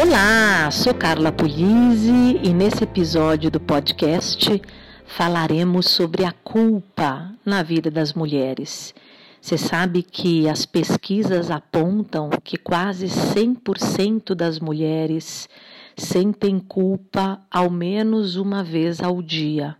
[0.00, 4.62] Olá, sou Carla Pulise e nesse episódio do podcast
[5.04, 8.94] falaremos sobre a culpa na vida das mulheres.
[9.40, 15.48] Você sabe que as pesquisas apontam que quase 100% das mulheres
[15.96, 19.76] sentem culpa ao menos uma vez ao dia.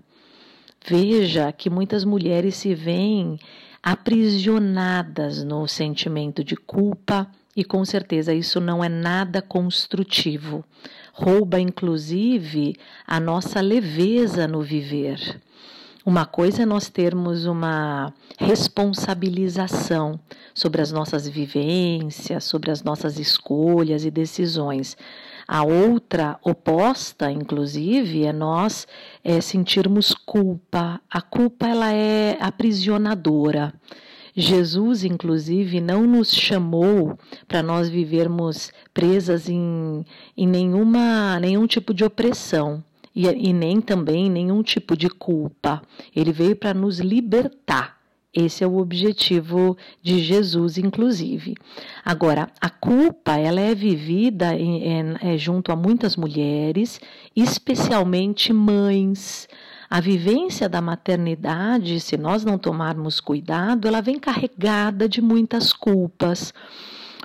[0.85, 3.39] Veja que muitas mulheres se veem
[3.81, 10.65] aprisionadas no sentimento de culpa e com certeza isso não é nada construtivo.
[11.13, 15.41] Rouba inclusive a nossa leveza no viver.
[16.07, 20.21] Uma coisa é nós termos uma responsabilização
[20.55, 24.97] sobre as nossas vivências, sobre as nossas escolhas e decisões.
[25.49, 28.87] A outra oposta, inclusive, é nós
[29.25, 31.01] é, sentirmos culpa.
[31.11, 33.75] A culpa ela é aprisionadora.
[34.41, 40.05] Jesus, inclusive, não nos chamou para nós vivermos presas em,
[40.37, 45.83] em nenhuma, nenhum tipo de opressão e, e nem também nenhum tipo de culpa.
[46.15, 47.99] Ele veio para nos libertar.
[48.33, 51.57] Esse é o objetivo de Jesus, inclusive.
[52.05, 57.01] Agora, a culpa ela é vivida em, em, é, junto a muitas mulheres,
[57.35, 59.49] especialmente mães.
[59.91, 66.53] A vivência da maternidade, se nós não tomarmos cuidado, ela vem carregada de muitas culpas.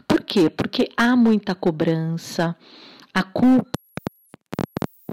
[0.07, 0.49] Por quê?
[0.49, 2.55] Porque há muita cobrança.
[3.13, 3.69] A culpa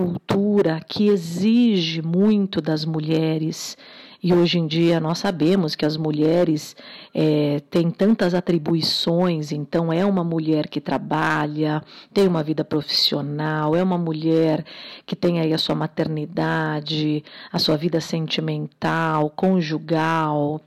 [0.01, 3.77] cultura que exige muito das mulheres
[4.23, 6.77] e hoje em dia nós sabemos que as mulheres
[7.15, 11.83] é, têm tantas atribuições, então é uma mulher que trabalha,
[12.13, 14.65] tem uma vida profissional, é uma mulher
[15.07, 20.61] que tem aí a sua maternidade, a sua vida sentimental, conjugal,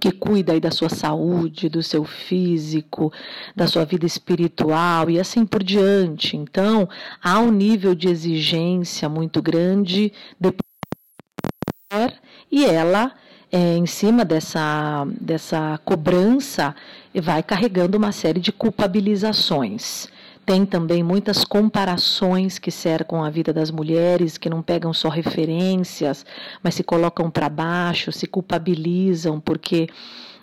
[0.00, 3.12] que cuida aí da sua saúde, do seu físico,
[3.54, 6.36] da sua vida espiritual e assim por diante.
[6.36, 6.88] Então,
[7.22, 10.73] há um nível de exigência muito grande depois
[12.54, 13.10] e ela,
[13.50, 16.72] é, em cima dessa, dessa cobrança,
[17.12, 20.06] vai carregando uma série de culpabilizações.
[20.46, 26.24] Tem também muitas comparações que cercam a vida das mulheres, que não pegam só referências,
[26.62, 29.88] mas se colocam para baixo, se culpabilizam porque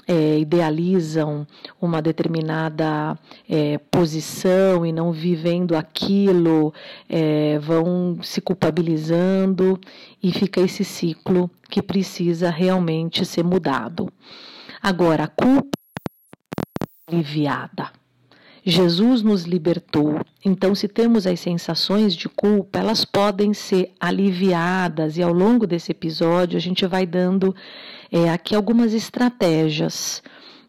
[0.08, 1.46] é, idealizam
[1.80, 3.18] uma determinada
[3.50, 6.74] é, posição e não vivendo aquilo,
[7.10, 9.80] é, vão se culpabilizando
[10.22, 14.12] e fica esse ciclo que precisa realmente ser mudado.
[14.82, 15.70] Agora, a culpa
[17.08, 18.01] aliviada.
[18.64, 20.20] Jesus nos libertou.
[20.46, 25.92] Então, se temos as sensações de culpa, elas podem ser aliviadas, e ao longo desse
[25.92, 27.56] episódio a gente vai dando
[28.12, 30.22] é, aqui algumas estratégias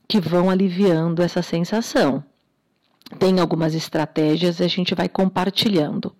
[0.08, 2.24] que vão aliviando essa sensação.
[3.18, 6.14] Tem algumas estratégias e a gente vai compartilhando.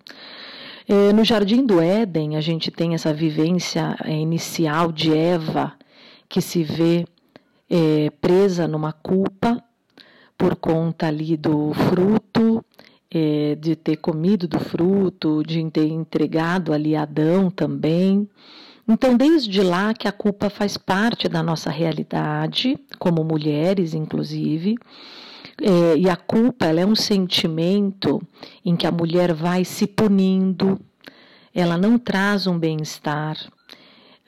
[0.87, 5.73] É, no Jardim do Éden, a gente tem essa vivência é, inicial de Eva,
[6.27, 7.05] que se vê
[7.69, 9.62] é, presa numa culpa
[10.37, 12.63] por conta ali do fruto,
[13.09, 18.27] é, de ter comido do fruto, de ter entregado ali Adão também.
[18.87, 24.75] Então, desde lá que a culpa faz parte da nossa realidade, como mulheres, inclusive,
[25.61, 28.21] é, e a culpa é um sentimento
[28.65, 30.79] em que a mulher vai se punindo,
[31.53, 33.37] ela não traz um bem-estar.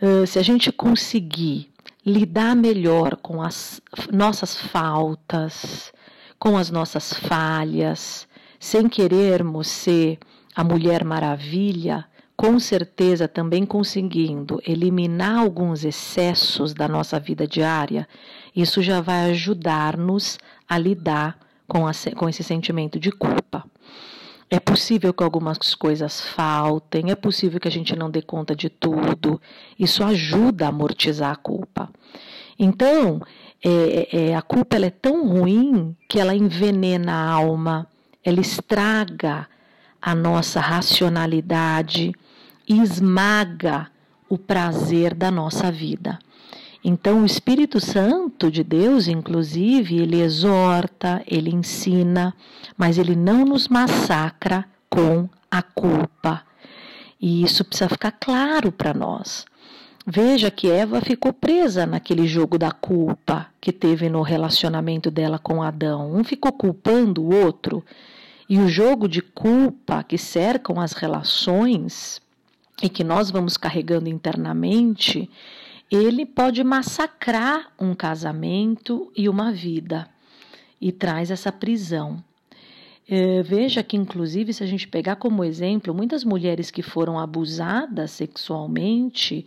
[0.01, 1.69] Uh, se a gente conseguir
[2.05, 5.91] lidar melhor com as nossas faltas,
[6.38, 8.27] com as nossas falhas,
[8.59, 10.19] sem querermos ser
[10.55, 12.05] a Mulher Maravilha,
[12.38, 18.07] com certeza também conseguindo eliminar alguns excessos da nossa vida diária,
[18.55, 20.37] isso já vai ajudar-nos
[20.67, 23.63] a lidar com, a, com esse sentimento de culpa.
[24.55, 28.69] É possível que algumas coisas faltem, é possível que a gente não dê conta de
[28.69, 29.41] tudo.
[29.77, 31.89] Isso ajuda a amortizar a culpa.
[32.57, 33.22] Então,
[33.61, 37.85] é, é, a culpa é tão ruim que ela envenena a alma,
[38.23, 39.46] ela estraga
[40.02, 42.13] a nossa racionalidade
[42.66, 43.91] e esmaga
[44.29, 46.17] o prazer da nossa vida.
[46.87, 52.32] Então, o Espírito Santo de Deus, inclusive, ele exorta, ele ensina,
[52.78, 56.43] mas ele não nos massacra com a culpa.
[57.20, 59.47] E isso precisa ficar claro para nós.
[60.05, 65.64] Veja que Eva ficou presa naquele jogo da culpa que teve no relacionamento dela com
[65.64, 66.16] Adão.
[66.16, 67.84] Um ficou culpando o outro.
[68.47, 72.22] E o jogo de culpa que cercam as relações
[72.79, 75.28] e que nós vamos carregando internamente,
[75.91, 80.08] ele pode massacrar um casamento e uma vida
[80.82, 82.23] e traz essa prisão.
[83.08, 88.11] É, veja que, inclusive, se a gente pegar como exemplo, muitas mulheres que foram abusadas
[88.11, 89.46] sexualmente,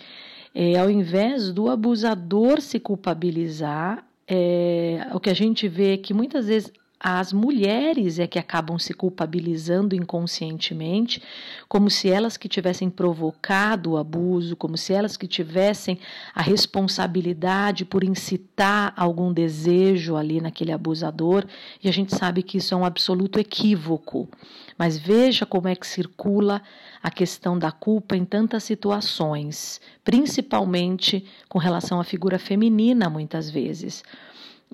[0.54, 6.14] é, ao invés do abusador se culpabilizar, é, o que a gente vê é que
[6.14, 11.22] muitas vezes as mulheres é que acabam se culpabilizando inconscientemente,
[11.68, 15.98] como se elas que tivessem provocado o abuso, como se elas que tivessem
[16.34, 21.46] a responsabilidade por incitar algum desejo ali naquele abusador,
[21.82, 24.28] e a gente sabe que isso é um absoluto equívoco.
[24.76, 26.60] Mas veja como é que circula
[27.00, 34.02] a questão da culpa em tantas situações, principalmente com relação à figura feminina, muitas vezes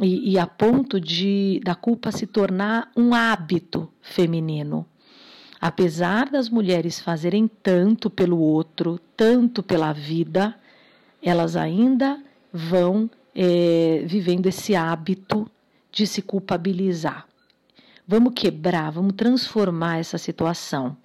[0.00, 4.86] e, e a ponto de da culpa se tornar um hábito feminino.
[5.60, 10.54] Apesar das mulheres fazerem tanto pelo outro, tanto pela vida,
[11.22, 15.50] elas ainda vão é, vivendo esse hábito
[15.90, 17.26] de se culpabilizar.
[18.06, 20.96] Vamos quebrar, vamos transformar essa situação.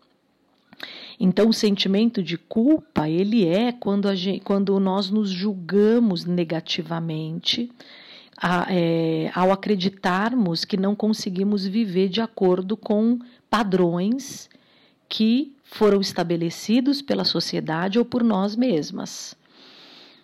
[1.20, 7.70] Então, o sentimento de culpa, ele é quando, gente, quando nós nos julgamos negativamente,
[8.42, 13.20] a, é, ao acreditarmos que não conseguimos viver de acordo com
[13.50, 14.50] padrões
[15.10, 19.36] que foram estabelecidos pela sociedade ou por nós mesmas.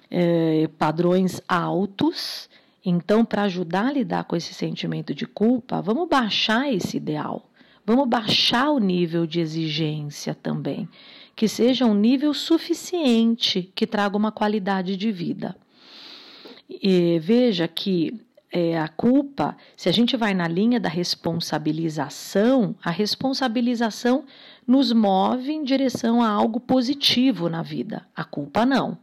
[0.10, 2.50] É, padrões altos.
[2.86, 7.50] Então, para ajudar a lidar com esse sentimento de culpa, vamos baixar esse ideal.
[7.86, 10.88] Vamos baixar o nível de exigência também,
[11.36, 15.56] que seja um nível suficiente que traga uma qualidade de vida.
[16.70, 18.20] E veja que
[18.52, 24.24] é, a culpa, se a gente vai na linha da responsabilização, a responsabilização
[24.66, 28.08] nos move em direção a algo positivo na vida.
[28.16, 28.98] A culpa não.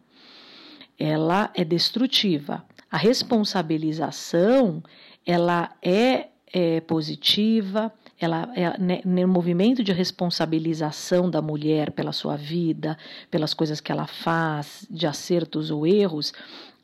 [0.98, 2.64] Ela é destrutiva.
[2.90, 4.82] A responsabilização,
[5.26, 7.92] ela é, é positiva,
[8.24, 12.96] ela é né, no movimento de responsabilização da mulher pela sua vida,
[13.30, 16.32] pelas coisas que ela faz, de acertos ou erros,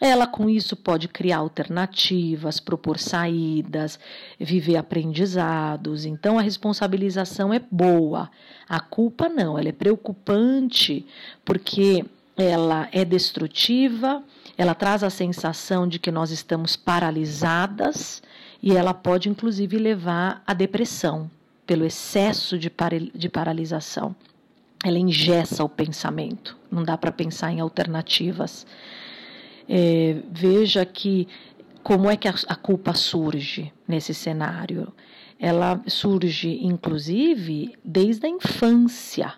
[0.01, 3.99] ela com isso pode criar alternativas, propor saídas,
[4.39, 6.05] viver aprendizados.
[6.05, 8.31] Então a responsabilização é boa.
[8.69, 11.05] A culpa não, ela é preocupante
[11.45, 12.05] porque
[12.39, 14.23] ela é destrutiva,
[14.57, 18.23] ela traz a sensação de que nós estamos paralisadas
[18.63, 21.31] e ela pode inclusive levar à depressão
[21.67, 22.71] pelo excesso de,
[23.15, 24.15] de paralisação.
[24.85, 28.65] Ela engessa o pensamento, não dá para pensar em alternativas.
[29.69, 31.29] É, veja que
[31.83, 34.93] como é que a, a culpa surge nesse cenário.
[35.41, 39.33] Ela surge, inclusive, desde a infância.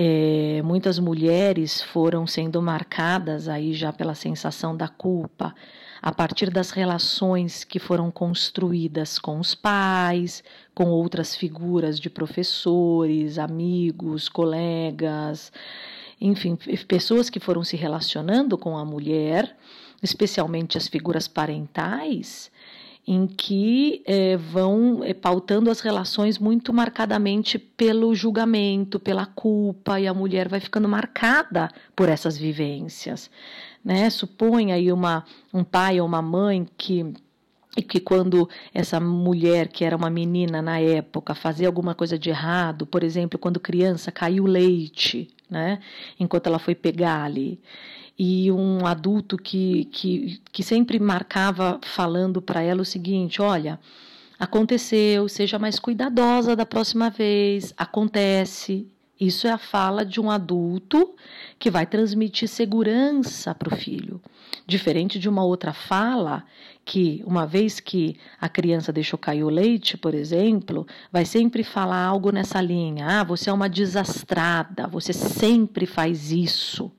[0.00, 5.52] É, muitas mulheres foram sendo marcadas aí já pela sensação da culpa
[6.00, 13.40] a partir das relações que foram construídas com os pais, com outras figuras de professores,
[13.40, 15.52] amigos, colegas,
[16.20, 16.56] enfim,
[16.86, 19.56] pessoas que foram se relacionando com a mulher,
[20.00, 22.52] especialmente as figuras parentais,
[23.10, 30.06] em que é, vão é, pautando as relações muito marcadamente pelo julgamento, pela culpa, e
[30.06, 33.30] a mulher vai ficando marcada por essas vivências.
[33.82, 34.10] Né?
[34.74, 35.24] Aí uma,
[35.54, 37.14] um pai ou uma mãe que
[37.74, 42.28] e que quando essa mulher, que era uma menina na época, fazia alguma coisa de
[42.28, 45.78] errado, por exemplo, quando criança caiu leite, né,
[46.20, 47.58] enquanto ela foi pegar ali,
[48.18, 53.78] e um adulto que, que, que sempre marcava falando para ela o seguinte: olha,
[54.38, 58.88] aconteceu, seja mais cuidadosa da próxima vez, acontece.
[59.20, 61.14] Isso é a fala de um adulto
[61.58, 64.20] que vai transmitir segurança para o filho.
[64.64, 66.44] Diferente de uma outra fala
[66.84, 72.04] que, uma vez que a criança deixou cair o leite, por exemplo, vai sempre falar
[72.04, 76.92] algo nessa linha: ah, você é uma desastrada, você sempre faz isso,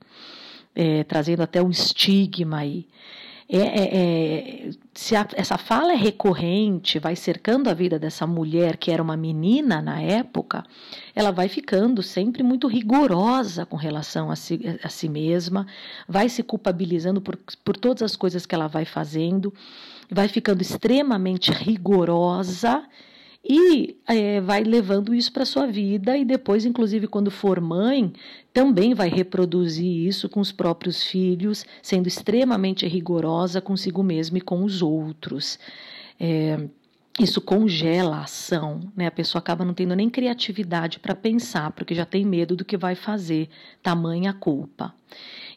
[0.74, 2.86] é, trazendo até um estigma aí.
[3.52, 8.76] É, é, é, se a, essa fala é recorrente, vai cercando a vida dessa mulher
[8.76, 10.64] que era uma menina na época,
[11.16, 15.66] ela vai ficando sempre muito rigorosa com relação a si, a si mesma,
[16.08, 19.52] vai se culpabilizando por, por todas as coisas que ela vai fazendo,
[20.08, 22.84] vai ficando extremamente rigorosa
[23.42, 28.12] e é, vai levando isso para sua vida e depois, inclusive, quando for mãe,
[28.52, 34.62] também vai reproduzir isso com os próprios filhos, sendo extremamente rigorosa consigo mesma e com
[34.62, 35.58] os outros.
[36.18, 36.68] É,
[37.18, 39.06] isso congela a ação, né?
[39.06, 42.76] A pessoa acaba não tendo nem criatividade para pensar, porque já tem medo do que
[42.76, 43.48] vai fazer,
[43.82, 44.94] tamanha culpa.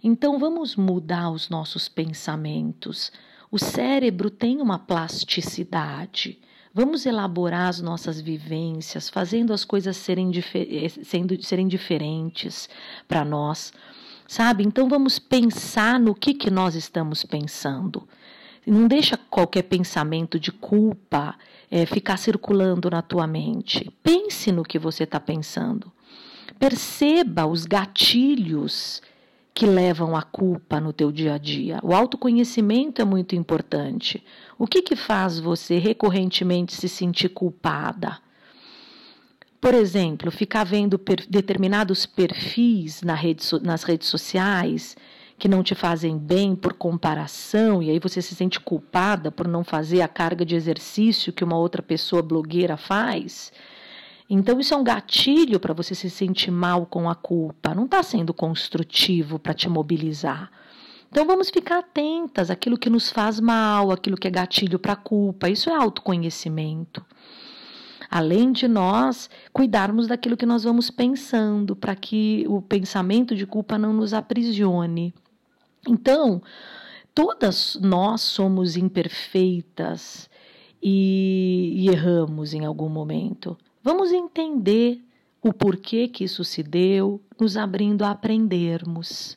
[0.02, 3.12] Então vamos mudar os nossos pensamentos.
[3.52, 6.40] O cérebro tem uma plasticidade.
[6.76, 12.68] Vamos elaborar as nossas vivências, fazendo as coisas serem, difer sendo, serem diferentes
[13.08, 13.72] para nós,
[14.28, 14.64] sabe?
[14.64, 18.08] Então vamos pensar no que, que nós estamos pensando.
[18.66, 21.36] Não deixa qualquer pensamento de culpa
[21.70, 23.94] é, ficar circulando na tua mente.
[24.02, 25.92] Pense no que você está pensando.
[26.58, 29.00] Perceba os gatilhos
[29.54, 31.80] que levam à culpa no teu dia a dia.
[31.84, 34.24] O autoconhecimento é muito importante.
[34.58, 38.20] O que, que faz você recorrentemente se sentir culpada?
[39.62, 44.98] Por exemplo, ficar vendo per determinados perfis na rede so nas redes sociais
[45.38, 49.64] que não te fazem bem por comparação, e aí você se sente culpada por não
[49.64, 53.52] fazer a carga de exercício que uma outra pessoa blogueira faz.
[54.30, 57.76] Então, isso é um gatilho para você se sentir mal com a culpa.
[57.76, 60.50] Não está sendo construtivo para te mobilizar.
[61.10, 64.96] Então, vamos ficar atentas àquilo que nos faz mal, aquilo que é gatilho para a
[64.98, 65.50] culpa.
[65.50, 67.06] Isso é autoconhecimento.
[68.10, 73.78] Além de nós cuidarmos daquilo que nós vamos pensando, para que o pensamento de culpa
[73.78, 75.14] não nos aprisione.
[75.88, 76.42] Então,
[77.14, 80.30] todas nós somos imperfeitas
[80.82, 83.58] e, e erramos em algum momento.
[83.84, 85.02] Vamos entender
[85.42, 89.36] o porquê que isso se deu, nos abrindo a aprendermos.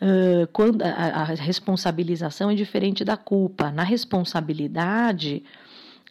[0.00, 3.70] Uh, quando a, a, responsabilização é diferente da culpa.
[3.70, 5.44] Na responsabilidade,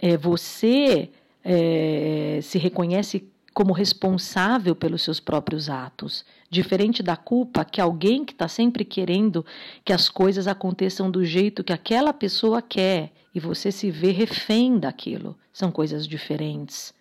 [0.02, 1.10] é, você
[1.44, 8.32] é, se reconhece como responsável pelos seus próprios atos, diferente da culpa que alguém que
[8.32, 9.46] está sempre querendo
[9.84, 14.80] que as coisas aconteçam do jeito que aquela pessoa quer e você se vê refém
[14.80, 15.38] daquilo.
[15.52, 16.94] São coisas diferentes.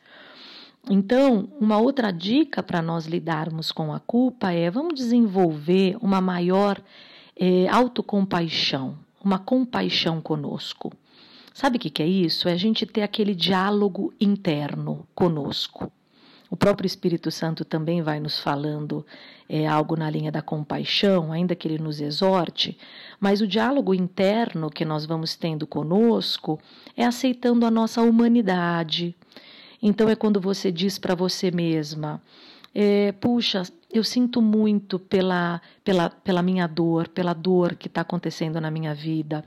[0.88, 6.80] Então, uma outra dica para nós lidarmos com a culpa é vamos desenvolver uma maior
[7.36, 10.92] é, autocompaixão, uma compaixão conosco.
[11.52, 12.48] Sabe o que, que é isso?
[12.48, 15.92] É a gente ter aquele diálogo interno conosco.
[16.50, 19.06] O próprio Espírito Santo também vai nos falando
[19.48, 22.76] é, algo na linha da compaixão, ainda que ele nos exorte,
[23.20, 26.58] mas o diálogo interno que nós vamos tendo conosco
[26.96, 29.14] é aceitando a nossa humanidade.
[29.82, 32.22] Então é quando você diz para você mesma:
[32.74, 38.60] é, puxa, eu sinto muito pela, pela, pela minha dor, pela dor que está acontecendo
[38.60, 39.44] na minha vida.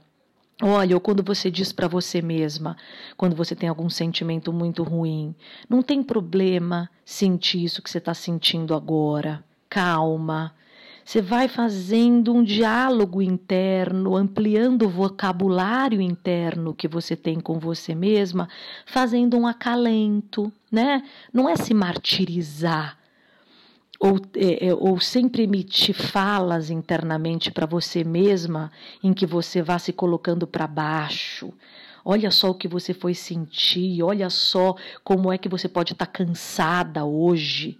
[0.61, 2.77] Olha, ou quando você diz para você mesma,
[3.17, 5.35] quando você tem algum sentimento muito ruim,
[5.67, 9.43] não tem problema sentir isso que você está sentindo agora.
[9.67, 10.53] Calma.
[11.05, 17.93] Você vai fazendo um diálogo interno, ampliando o vocabulário interno que você tem com você
[17.93, 18.47] mesma,
[18.85, 21.03] fazendo um acalento, né?
[21.31, 22.97] Não é se martirizar,
[23.99, 29.77] ou, é, é, ou sempre emitir falas internamente para você mesma em que você vá
[29.79, 31.53] se colocando para baixo.
[32.03, 36.05] Olha só o que você foi sentir, olha só como é que você pode estar
[36.05, 37.79] tá cansada hoje.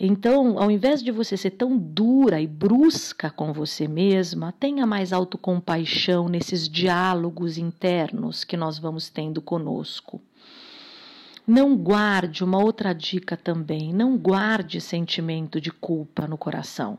[0.00, 5.12] Então, ao invés de você ser tão dura e brusca com você mesma, tenha mais
[5.12, 10.20] autocompaixão nesses diálogos internos que nós vamos tendo conosco.
[11.44, 16.96] Não guarde uma outra dica também, não guarde sentimento de culpa no coração.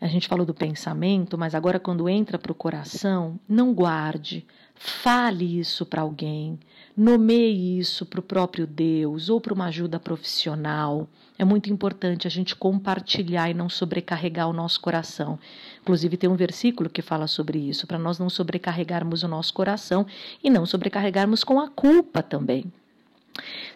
[0.00, 5.58] A gente falou do pensamento, mas agora quando entra para o coração, não guarde, fale
[5.58, 6.56] isso para alguém,
[6.96, 11.08] nomeie isso para o próprio Deus ou para uma ajuda profissional.
[11.36, 15.36] É muito importante a gente compartilhar e não sobrecarregar o nosso coração.
[15.80, 20.06] Inclusive, tem um versículo que fala sobre isso, para nós não sobrecarregarmos o nosso coração
[20.42, 22.72] e não sobrecarregarmos com a culpa também.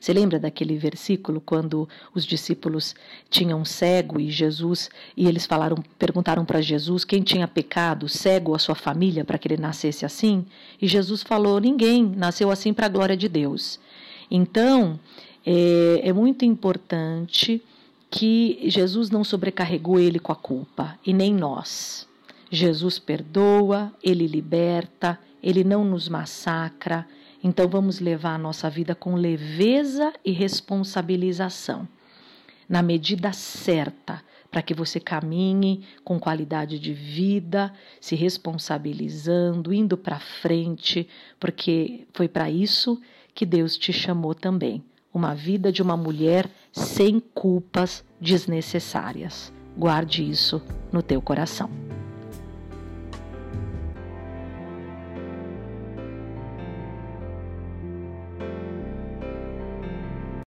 [0.00, 2.94] Você lembra daquele versículo quando os discípulos
[3.30, 8.50] tinham um cego e Jesus e eles falaram, perguntaram para Jesus quem tinha pecado, cego
[8.50, 10.44] ou a sua família, para que ele nascesse assim?
[10.80, 13.78] E Jesus falou: ninguém nasceu assim para a glória de Deus.
[14.30, 14.98] Então
[15.44, 17.62] é, é muito importante
[18.10, 22.06] que Jesus não sobrecarregou ele com a culpa e nem nós.
[22.50, 27.06] Jesus perdoa, ele liberta, ele não nos massacra
[27.42, 31.88] então vamos levar a nossa vida com leveza e responsabilização,
[32.68, 40.20] na medida certa, para que você caminhe com qualidade de vida, se responsabilizando, indo para
[40.20, 41.08] frente,
[41.40, 43.00] porque foi para isso
[43.34, 44.84] que Deus te chamou também.
[45.12, 49.52] Uma vida de uma mulher sem culpas desnecessárias.
[49.76, 51.91] Guarde isso no teu coração.